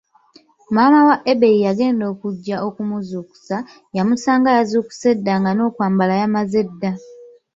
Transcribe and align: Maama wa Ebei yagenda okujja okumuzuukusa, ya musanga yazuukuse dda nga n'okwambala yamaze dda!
Maama 0.75 1.01
wa 1.09 1.15
Ebei 1.31 1.63
yagenda 1.65 2.05
okujja 2.13 2.55
okumuzuukusa, 2.67 3.57
ya 3.95 4.03
musanga 4.07 4.49
yazuukuse 4.57 5.09
dda 5.17 5.33
nga 5.39 5.51
n'okwambala 5.53 6.13
yamaze 6.21 6.59
dda! 6.69 6.91